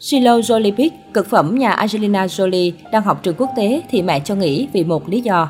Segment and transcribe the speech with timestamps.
[0.00, 4.20] Shiloh Jolie Pitt, cực phẩm nhà Angelina Jolie, đang học trường quốc tế thì mẹ
[4.20, 5.48] cho nghỉ vì một lý do.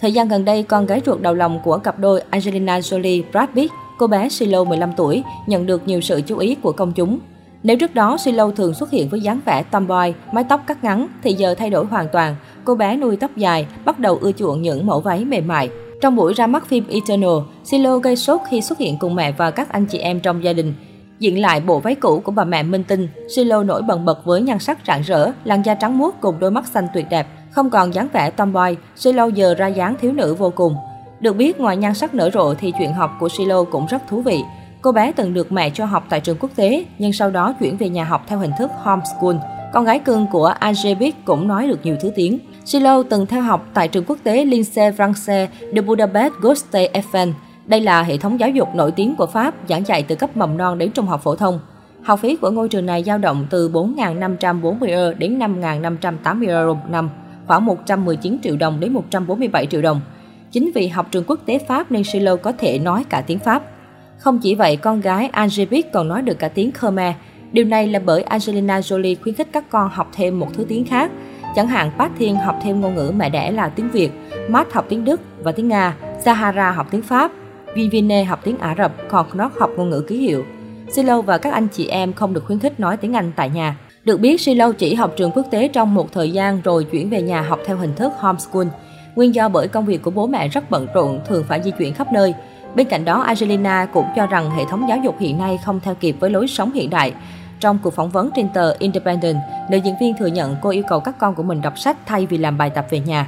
[0.00, 3.48] Thời gian gần đây, con gái ruột đầu lòng của cặp đôi Angelina Jolie Brad
[3.54, 7.18] Pitt, cô bé Shiloh 15 tuổi, nhận được nhiều sự chú ý của công chúng.
[7.62, 11.08] Nếu trước đó Shiloh thường xuất hiện với dáng vẻ tomboy, mái tóc cắt ngắn,
[11.22, 12.36] thì giờ thay đổi hoàn toàn.
[12.64, 15.70] Cô bé nuôi tóc dài, bắt đầu ưa chuộng những mẫu váy mềm mại.
[16.00, 19.50] Trong buổi ra mắt phim Eternal, Shiloh gây sốt khi xuất hiện cùng mẹ và
[19.50, 20.74] các anh chị em trong gia đình.
[21.18, 24.42] Diện lại bộ váy cũ của bà mẹ Minh Tinh, Silo nổi bần bật với
[24.42, 27.26] nhan sắc rạng rỡ, làn da trắng muốt cùng đôi mắt xanh tuyệt đẹp.
[27.50, 30.76] Không còn dáng vẻ tomboy, Silo giờ ra dáng thiếu nữ vô cùng.
[31.20, 34.20] Được biết, ngoài nhan sắc nở rộ thì chuyện học của Silo cũng rất thú
[34.20, 34.40] vị.
[34.82, 37.76] Cô bé từng được mẹ cho học tại trường quốc tế, nhưng sau đó chuyển
[37.76, 39.36] về nhà học theo hình thức homeschool.
[39.72, 42.38] Con gái cưng của Angebik cũng nói được nhiều thứ tiếng.
[42.64, 47.32] Silo từng theo học tại trường quốc tế Lycée Français de Budapest Gustave Eiffel.
[47.68, 50.56] Đây là hệ thống giáo dục nổi tiếng của Pháp, giảng dạy từ cấp mầm
[50.56, 51.60] non đến trung học phổ thông.
[52.02, 56.90] Học phí của ngôi trường này dao động từ 4.540 euro đến 5.580 euro một
[56.90, 57.10] năm,
[57.46, 60.00] khoảng 119 triệu đồng đến 147 triệu đồng.
[60.52, 63.62] Chính vì học trường quốc tế Pháp nên Silo có thể nói cả tiếng Pháp.
[64.18, 67.14] Không chỉ vậy, con gái Angelique còn nói được cả tiếng Khmer.
[67.52, 70.84] Điều này là bởi Angelina Jolie khuyến khích các con học thêm một thứ tiếng
[70.84, 71.10] khác.
[71.56, 74.10] Chẳng hạn Park Thiên học thêm ngôn ngữ mẹ đẻ là tiếng Việt,
[74.48, 77.32] Matt học tiếng Đức và tiếng Nga, Sahara học tiếng Pháp,
[77.74, 80.44] Vivine học tiếng Ả Rập, còn Knock học ngôn ngữ ký hiệu.
[80.92, 83.76] Silo và các anh chị em không được khuyến khích nói tiếng Anh tại nhà.
[84.04, 87.22] Được biết, Silo chỉ học trường quốc tế trong một thời gian rồi chuyển về
[87.22, 88.66] nhà học theo hình thức homeschool.
[89.14, 91.94] Nguyên do bởi công việc của bố mẹ rất bận rộn, thường phải di chuyển
[91.94, 92.34] khắp nơi.
[92.74, 95.94] Bên cạnh đó, Angelina cũng cho rằng hệ thống giáo dục hiện nay không theo
[95.94, 97.12] kịp với lối sống hiện đại.
[97.60, 99.36] Trong cuộc phỏng vấn trên tờ Independent,
[99.70, 102.26] nữ diễn viên thừa nhận cô yêu cầu các con của mình đọc sách thay
[102.26, 103.26] vì làm bài tập về nhà.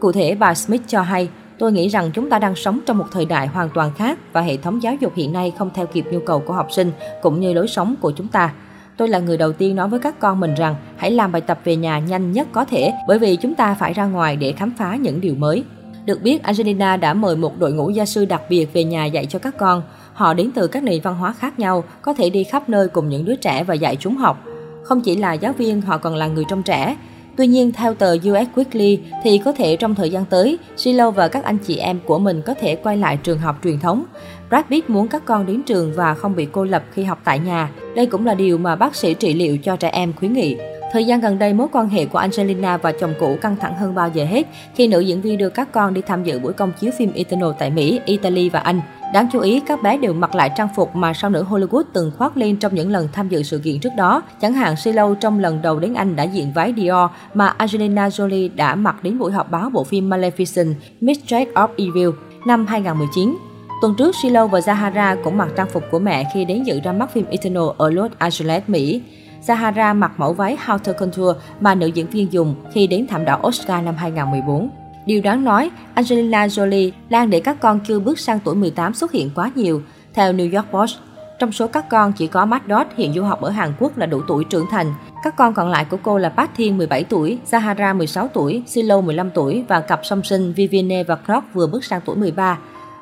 [0.00, 1.28] Cụ thể, bà Smith cho hay,
[1.62, 4.40] Tôi nghĩ rằng chúng ta đang sống trong một thời đại hoàn toàn khác và
[4.40, 7.40] hệ thống giáo dục hiện nay không theo kịp nhu cầu của học sinh cũng
[7.40, 8.52] như lối sống của chúng ta.
[8.96, 11.60] Tôi là người đầu tiên nói với các con mình rằng hãy làm bài tập
[11.64, 14.72] về nhà nhanh nhất có thể bởi vì chúng ta phải ra ngoài để khám
[14.78, 15.64] phá những điều mới.
[16.04, 19.26] Được biết, Angelina đã mời một đội ngũ gia sư đặc biệt về nhà dạy
[19.26, 19.82] cho các con.
[20.12, 23.08] Họ đến từ các nền văn hóa khác nhau, có thể đi khắp nơi cùng
[23.08, 24.44] những đứa trẻ và dạy chúng học.
[24.82, 26.96] Không chỉ là giáo viên, họ còn là người trong trẻ.
[27.36, 31.28] Tuy nhiên, theo tờ US Weekly, thì có thể trong thời gian tới, Silo và
[31.28, 34.04] các anh chị em của mình có thể quay lại trường học truyền thống.
[34.48, 37.38] Brad Pitt muốn các con đến trường và không bị cô lập khi học tại
[37.38, 37.70] nhà.
[37.96, 40.56] Đây cũng là điều mà bác sĩ trị liệu cho trẻ em khuyến nghị.
[40.92, 43.94] Thời gian gần đây, mối quan hệ của Angelina và chồng cũ căng thẳng hơn
[43.94, 46.72] bao giờ hết khi nữ diễn viên đưa các con đi tham dự buổi công
[46.80, 48.80] chiếu phim Eternal tại Mỹ, Italy và Anh.
[49.12, 52.10] Đáng chú ý, các bé đều mặc lại trang phục mà sao nữ Hollywood từng
[52.18, 54.22] khoác lên trong những lần tham dự sự kiện trước đó.
[54.40, 58.50] Chẳng hạn Silo trong lần đầu đến Anh đã diện váy Dior mà Angelina Jolie
[58.54, 62.08] đã mặc đến buổi họp báo bộ phim Maleficent, Mistress of Evil
[62.46, 63.36] năm 2019.
[63.82, 66.92] Tuần trước, Silo và Zahara cũng mặc trang phục của mẹ khi đến dự ra
[66.92, 69.02] mắt phim Eternal ở Los Angeles, Mỹ.
[69.46, 73.40] Zahara mặc mẫu váy Haute Contour mà nữ diễn viên dùng khi đến thảm đỏ
[73.46, 74.70] Oscar năm 2014.
[75.06, 79.12] Điều đáng nói, Angelina Jolie đang để các con chưa bước sang tuổi 18 xuất
[79.12, 79.82] hiện quá nhiều.
[80.14, 80.96] Theo New York Post,
[81.38, 84.06] trong số các con chỉ có Matt Dodd hiện du học ở Hàn Quốc là
[84.06, 84.94] đủ tuổi trưởng thành.
[85.24, 89.00] Các con còn lại của cô là Park Thiên 17 tuổi, Zahara 16 tuổi, Silo
[89.00, 92.58] 15 tuổi và cặp song sinh Vivienne và Clark vừa bước sang tuổi 13.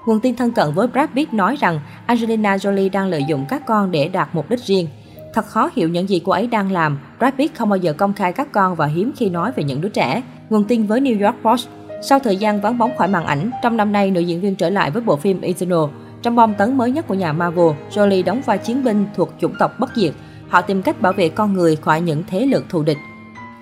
[0.07, 3.67] Nguồn tin thân cận với Brad Pitt nói rằng Angelina Jolie đang lợi dụng các
[3.67, 4.89] con để đạt mục đích riêng.
[5.35, 6.99] Thật khó hiểu những gì cô ấy đang làm.
[7.19, 9.81] Brad Pitt không bao giờ công khai các con và hiếm khi nói về những
[9.81, 10.23] đứa trẻ.
[10.51, 11.69] Nguồn tin với New York Post
[12.03, 14.71] sau thời gian vắng bóng khỏi màn ảnh, trong năm nay nữ diễn viên trở
[14.71, 15.85] lại với bộ phim Eternal.
[16.23, 19.55] Trong bom tấn mới nhất của nhà Marvel, Jolie đóng vai chiến binh thuộc chủng
[19.59, 20.13] tộc bất diệt.
[20.49, 22.99] Họ tìm cách bảo vệ con người khỏi những thế lực thù địch.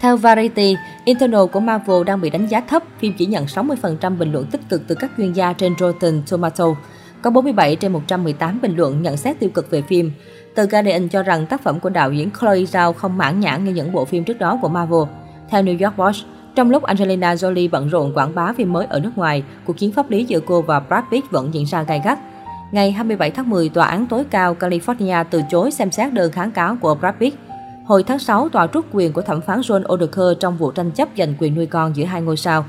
[0.01, 4.33] Theo Variety, Eternal của Marvel đang bị đánh giá thấp, phim chỉ nhận 60% bình
[4.33, 6.65] luận tích cực từ các chuyên gia trên Rotten Tomato.
[7.23, 10.13] Có 47 trên 118 bình luận nhận xét tiêu cực về phim.
[10.55, 13.73] Tờ Guardian cho rằng tác phẩm của đạo diễn Chloe Zhao không mãn nhãn như
[13.73, 15.03] những bộ phim trước đó của Marvel.
[15.49, 16.25] Theo New York Post,
[16.59, 19.93] trong lúc Angelina Jolie bận rộn quảng bá phim mới ở nước ngoài, cuộc chiến
[19.93, 22.19] pháp lý giữa cô và Brad Pitt vẫn diễn ra gay gắt.
[22.73, 26.51] Ngày 27 tháng 10, Tòa án tối cao California từ chối xem xét đơn kháng
[26.51, 27.37] cáo của Brad Pitt.
[27.87, 31.09] Hồi tháng 6, tòa rút quyền của thẩm phán John Oderker trong vụ tranh chấp
[31.19, 32.65] giành quyền nuôi con giữa hai ngôi sao.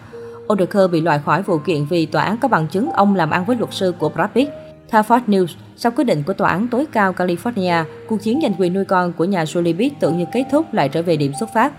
[0.54, 3.46] Oderker bị loại khỏi vụ kiện vì tòa án có bằng chứng ông làm ăn
[3.46, 4.52] với luật sư của Brad Pitt.
[4.90, 8.54] Theo Fox News, sau quyết định của tòa án tối cao California, cuộc chiến giành
[8.58, 11.32] quyền nuôi con của nhà Jolie Pitt tưởng như kết thúc lại trở về điểm
[11.40, 11.74] xuất phát.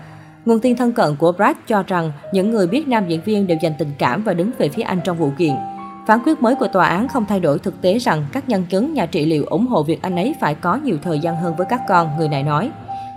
[0.45, 3.57] Nguồn tin thân cận của Brad cho rằng những người biết nam diễn viên đều
[3.61, 5.53] dành tình cảm và đứng về phía anh trong vụ kiện.
[6.07, 8.93] Phán quyết mới của tòa án không thay đổi thực tế rằng các nhân chứng
[8.93, 11.67] nhà trị liệu ủng hộ việc anh ấy phải có nhiều thời gian hơn với
[11.69, 12.71] các con, người này nói.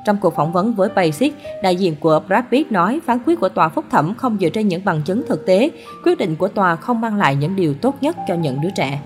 [0.05, 3.49] Trong cuộc phỏng vấn với Basic, đại diện của Brad Pitt nói phán quyết của
[3.49, 5.71] tòa phúc thẩm không dựa trên những bằng chứng thực tế,
[6.05, 9.01] quyết định của tòa không mang lại những điều tốt nhất cho những đứa trẻ.